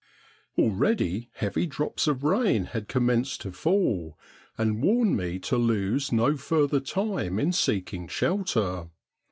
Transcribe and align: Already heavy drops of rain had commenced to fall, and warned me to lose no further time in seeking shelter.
Already 0.57 1.29
heavy 1.33 1.67
drops 1.67 2.07
of 2.07 2.23
rain 2.23 2.65
had 2.65 2.87
commenced 2.87 3.41
to 3.41 3.51
fall, 3.51 4.17
and 4.57 4.81
warned 4.81 5.15
me 5.15 5.37
to 5.37 5.57
lose 5.57 6.11
no 6.11 6.35
further 6.37 6.79
time 6.79 7.37
in 7.37 7.51
seeking 7.51 8.07
shelter. 8.07 8.89